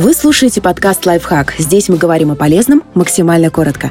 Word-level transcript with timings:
Вы 0.00 0.14
слушаете 0.14 0.62
подкаст 0.62 1.04
«Лайфхак». 1.06 1.54
Здесь 1.58 1.88
мы 1.88 1.96
говорим 1.96 2.30
о 2.30 2.36
полезном 2.36 2.84
максимально 2.94 3.50
коротко. 3.50 3.90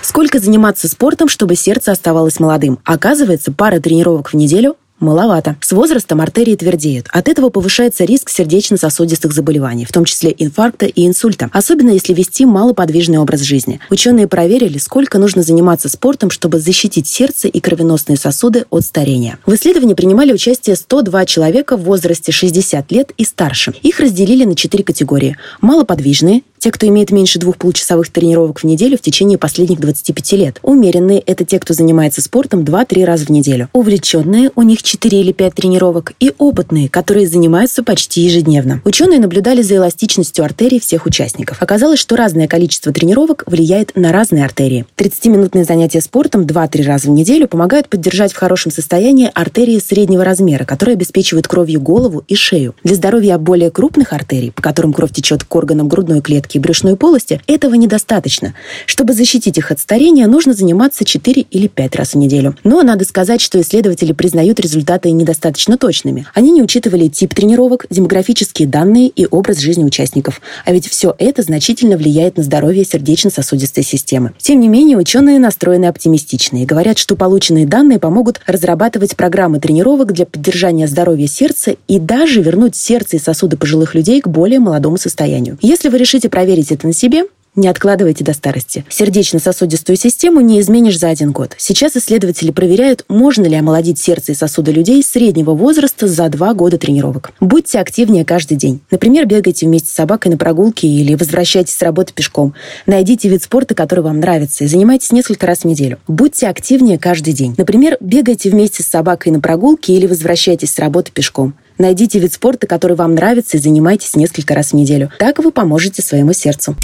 Сколько 0.00 0.38
заниматься 0.38 0.86
спортом, 0.86 1.26
чтобы 1.26 1.56
сердце 1.56 1.90
оставалось 1.90 2.38
молодым? 2.38 2.78
Оказывается, 2.84 3.50
пара 3.50 3.80
тренировок 3.80 4.28
в 4.28 4.34
неделю 4.34 4.76
Маловато. 5.00 5.56
С 5.60 5.70
возрастом 5.70 6.20
артерии 6.20 6.56
твердеют. 6.56 7.06
От 7.12 7.28
этого 7.28 7.50
повышается 7.50 8.04
риск 8.04 8.30
сердечно-сосудистых 8.30 9.32
заболеваний, 9.32 9.84
в 9.84 9.92
том 9.92 10.04
числе 10.04 10.34
инфаркта 10.36 10.86
и 10.86 11.06
инсульта, 11.06 11.48
особенно 11.52 11.90
если 11.90 12.12
вести 12.12 12.44
малоподвижный 12.44 13.18
образ 13.18 13.42
жизни. 13.42 13.78
Ученые 13.90 14.26
проверили, 14.26 14.78
сколько 14.78 15.18
нужно 15.18 15.42
заниматься 15.42 15.88
спортом, 15.88 16.30
чтобы 16.30 16.58
защитить 16.58 17.06
сердце 17.06 17.46
и 17.46 17.60
кровеносные 17.60 18.16
сосуды 18.16 18.64
от 18.70 18.84
старения. 18.84 19.38
В 19.46 19.54
исследовании 19.54 19.94
принимали 19.94 20.32
участие 20.32 20.74
102 20.74 21.26
человека 21.26 21.76
в 21.76 21.84
возрасте 21.84 22.32
60 22.32 22.90
лет 22.90 23.12
и 23.16 23.24
старше. 23.24 23.74
Их 23.82 24.00
разделили 24.00 24.44
на 24.44 24.56
четыре 24.56 24.82
категории. 24.82 25.36
Малоподвижные, 25.60 26.42
те, 26.58 26.70
кто 26.70 26.86
имеет 26.86 27.10
меньше 27.10 27.38
двух 27.38 27.56
получасовых 27.56 28.10
тренировок 28.10 28.60
в 28.60 28.64
неделю 28.64 28.98
в 28.98 29.00
течение 29.00 29.38
последних 29.38 29.80
25 29.80 30.32
лет. 30.32 30.58
Умеренные– 30.62 31.20
это 31.26 31.44
те, 31.44 31.58
кто 31.58 31.74
занимается 31.74 32.22
спортом 32.22 32.60
2-3 32.60 33.04
раза 33.04 33.26
в 33.26 33.30
неделю. 33.30 33.68
Увлеченные– 33.72 34.50
у 34.54 34.62
них 34.62 34.82
4 34.82 35.20
или 35.20 35.32
5 35.32 35.54
тренировок. 35.54 36.14
И 36.20 36.32
опытные, 36.38 36.88
которые 36.88 37.28
занимаются 37.28 37.82
почти 37.82 38.22
ежедневно. 38.22 38.80
Ученые 38.84 39.20
наблюдали 39.20 39.62
за 39.62 39.76
эластичностью 39.76 40.44
артерий 40.44 40.80
всех 40.80 41.06
участников. 41.06 41.62
Оказалось, 41.62 42.00
что 42.00 42.16
разное 42.16 42.48
количество 42.48 42.92
тренировок 42.92 43.44
влияет 43.46 43.92
на 43.94 44.12
разные 44.12 44.44
артерии. 44.44 44.86
30-минутные 44.96 45.64
занятия 45.64 46.00
спортом 46.00 46.42
2-3 46.42 46.84
раза 46.84 47.08
в 47.08 47.10
неделю 47.10 47.48
помогают 47.48 47.88
поддержать 47.88 48.32
в 48.32 48.36
хорошем 48.36 48.72
состоянии 48.72 49.30
артерии 49.34 49.78
среднего 49.78 50.24
размера, 50.24 50.64
которые 50.64 50.94
обеспечивают 50.94 51.46
кровью 51.46 51.80
голову 51.80 52.24
и 52.26 52.34
шею. 52.34 52.74
Для 52.82 52.94
здоровья 52.94 53.38
более 53.38 53.70
крупных 53.70 54.12
артерий, 54.12 54.50
по 54.50 54.62
которым 54.62 54.92
кровь 54.92 55.12
течет 55.12 55.44
к 55.44 55.54
органам 55.54 55.88
грудной 55.88 56.20
клетки, 56.20 56.47
клетки 56.48 56.56
и 56.56 56.60
брюшной 56.60 56.96
полости, 56.96 57.40
этого 57.46 57.74
недостаточно. 57.74 58.54
Чтобы 58.86 59.12
защитить 59.12 59.58
их 59.58 59.70
от 59.70 59.80
старения, 59.80 60.26
нужно 60.26 60.54
заниматься 60.54 61.04
4 61.04 61.42
или 61.42 61.68
5 61.68 61.96
раз 61.96 62.12
в 62.12 62.16
неделю. 62.16 62.56
Но 62.64 62.82
надо 62.82 63.04
сказать, 63.04 63.40
что 63.40 63.60
исследователи 63.60 64.12
признают 64.12 64.60
результаты 64.60 65.10
недостаточно 65.10 65.76
точными. 65.76 66.26
Они 66.34 66.50
не 66.50 66.62
учитывали 66.62 67.08
тип 67.08 67.34
тренировок, 67.34 67.86
демографические 67.90 68.66
данные 68.66 69.08
и 69.08 69.26
образ 69.30 69.58
жизни 69.58 69.84
участников. 69.84 70.40
А 70.64 70.72
ведь 70.72 70.88
все 70.88 71.14
это 71.18 71.42
значительно 71.42 71.96
влияет 71.96 72.36
на 72.36 72.42
здоровье 72.42 72.84
сердечно-сосудистой 72.84 73.84
системы. 73.84 74.32
Тем 74.38 74.60
не 74.60 74.68
менее, 74.68 74.96
ученые 74.96 75.38
настроены 75.38 75.86
оптимистично 75.86 76.62
и 76.62 76.66
говорят, 76.66 76.98
что 76.98 77.16
полученные 77.16 77.66
данные 77.66 77.98
помогут 77.98 78.40
разрабатывать 78.46 79.16
программы 79.16 79.60
тренировок 79.60 80.12
для 80.12 80.26
поддержания 80.26 80.88
здоровья 80.88 81.26
сердца 81.26 81.76
и 81.86 81.98
даже 81.98 82.40
вернуть 82.40 82.76
сердце 82.76 83.16
и 83.16 83.18
сосуды 83.18 83.56
пожилых 83.56 83.94
людей 83.94 84.20
к 84.20 84.28
более 84.28 84.60
молодому 84.60 84.96
состоянию. 84.96 85.58
Если 85.60 85.88
вы 85.88 85.98
решите 85.98 86.28
проверить 86.38 86.70
это 86.70 86.86
на 86.86 86.92
себе, 86.92 87.24
не 87.56 87.66
откладывайте 87.66 88.22
до 88.22 88.32
старости. 88.32 88.84
Сердечно-сосудистую 88.88 89.96
систему 89.96 90.40
не 90.40 90.60
изменишь 90.60 90.96
за 90.96 91.08
один 91.08 91.32
год. 91.32 91.56
Сейчас 91.58 91.96
исследователи 91.96 92.52
проверяют, 92.52 93.04
можно 93.08 93.44
ли 93.44 93.56
омолодить 93.56 93.98
сердце 93.98 94.30
и 94.30 94.34
сосуды 94.36 94.70
людей 94.70 95.02
среднего 95.02 95.54
возраста 95.54 96.06
за 96.06 96.28
два 96.28 96.54
года 96.54 96.78
тренировок. 96.78 97.32
Будьте 97.40 97.80
активнее 97.80 98.24
каждый 98.24 98.56
день. 98.56 98.78
Например, 98.92 99.26
бегайте 99.26 99.66
вместе 99.66 99.90
с 99.90 99.94
собакой 99.94 100.30
на 100.30 100.38
прогулке 100.38 100.86
или 100.86 101.16
возвращайтесь 101.16 101.74
с 101.74 101.82
работы 101.82 102.12
пешком. 102.14 102.54
Найдите 102.86 103.28
вид 103.28 103.42
спорта, 103.42 103.74
который 103.74 104.04
вам 104.04 104.20
нравится, 104.20 104.62
и 104.62 104.68
занимайтесь 104.68 105.10
несколько 105.10 105.48
раз 105.48 105.62
в 105.62 105.64
неделю. 105.64 105.98
Будьте 106.06 106.46
активнее 106.46 107.00
каждый 107.00 107.32
день. 107.32 107.56
Например, 107.58 107.96
бегайте 107.98 108.50
вместе 108.50 108.84
с 108.84 108.86
собакой 108.86 109.32
на 109.32 109.40
прогулке 109.40 109.92
или 109.92 110.06
возвращайтесь 110.06 110.72
с 110.72 110.78
работы 110.78 111.10
пешком. 111.10 111.54
Найдите 111.78 112.18
вид 112.18 112.32
спорта, 112.32 112.66
который 112.66 112.96
вам 112.96 113.14
нравится, 113.14 113.56
и 113.56 113.60
занимайтесь 113.60 114.16
несколько 114.16 114.54
раз 114.54 114.72
в 114.72 114.74
неделю. 114.74 115.10
Так 115.18 115.38
вы 115.38 115.52
поможете 115.52 116.02
своему 116.02 116.32
сердцу. 116.32 116.76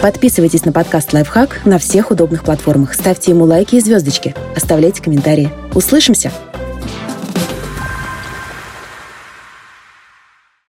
Подписывайтесь 0.00 0.64
на 0.64 0.72
подкаст 0.72 1.12
«Лайфхак» 1.12 1.66
на 1.66 1.78
всех 1.78 2.10
удобных 2.10 2.44
платформах. 2.44 2.94
Ставьте 2.94 3.32
ему 3.32 3.44
лайки 3.44 3.76
и 3.76 3.80
звездочки. 3.80 4.34
Оставляйте 4.56 5.02
комментарии. 5.02 5.50
Услышимся! 5.74 6.30